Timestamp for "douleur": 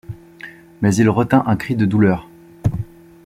1.85-2.27